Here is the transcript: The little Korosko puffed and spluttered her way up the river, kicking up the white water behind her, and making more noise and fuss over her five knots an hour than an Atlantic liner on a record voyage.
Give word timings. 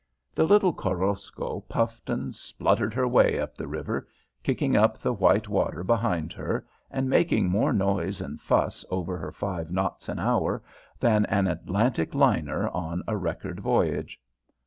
The 0.33 0.45
little 0.45 0.73
Korosko 0.73 1.61
puffed 1.69 2.09
and 2.09 2.33
spluttered 2.35 2.91
her 2.95 3.07
way 3.07 3.37
up 3.37 3.55
the 3.55 3.67
river, 3.67 4.07
kicking 4.41 4.75
up 4.75 4.97
the 4.97 5.13
white 5.13 5.47
water 5.47 5.83
behind 5.83 6.33
her, 6.33 6.65
and 6.89 7.07
making 7.07 7.47
more 7.47 7.71
noise 7.71 8.19
and 8.19 8.41
fuss 8.41 8.83
over 8.89 9.15
her 9.19 9.31
five 9.31 9.69
knots 9.69 10.09
an 10.09 10.17
hour 10.17 10.63
than 10.99 11.27
an 11.27 11.45
Atlantic 11.45 12.15
liner 12.15 12.67
on 12.69 13.03
a 13.07 13.15
record 13.15 13.59
voyage. 13.59 14.19